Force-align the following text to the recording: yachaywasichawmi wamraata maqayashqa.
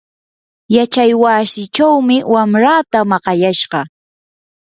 yachaywasichawmi 0.75 2.17
wamraata 2.33 2.99
maqayashqa. 3.09 3.79